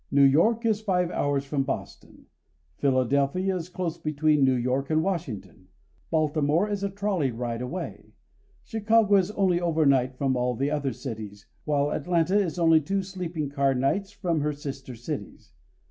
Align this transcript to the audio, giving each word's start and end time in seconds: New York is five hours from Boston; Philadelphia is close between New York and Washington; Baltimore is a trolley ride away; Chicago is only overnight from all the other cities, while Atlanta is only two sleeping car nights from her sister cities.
New 0.09 0.23
York 0.23 0.65
is 0.65 0.81
five 0.81 1.11
hours 1.11 1.45
from 1.45 1.61
Boston; 1.61 2.25
Philadelphia 2.79 3.55
is 3.55 3.69
close 3.69 3.99
between 3.99 4.43
New 4.43 4.55
York 4.55 4.89
and 4.89 5.03
Washington; 5.03 5.67
Baltimore 6.09 6.67
is 6.67 6.81
a 6.83 6.89
trolley 6.89 7.29
ride 7.29 7.61
away; 7.61 8.15
Chicago 8.63 9.15
is 9.17 9.29
only 9.29 9.61
overnight 9.61 10.15
from 10.15 10.35
all 10.35 10.55
the 10.55 10.71
other 10.71 10.91
cities, 10.91 11.45
while 11.65 11.91
Atlanta 11.91 12.35
is 12.39 12.57
only 12.57 12.81
two 12.81 13.03
sleeping 13.03 13.51
car 13.51 13.75
nights 13.75 14.09
from 14.09 14.41
her 14.41 14.53
sister 14.53 14.95
cities. 14.95 15.53